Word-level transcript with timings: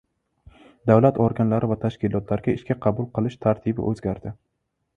Davlat 0.91 1.19
organlari 1.25 1.69
va 1.73 1.77
tashkilotlariga 1.83 2.55
ishga 2.61 2.79
qabul 2.87 3.09
qilish 3.19 3.39
tartibi 3.47 3.87
o‘zgardi 3.93 4.37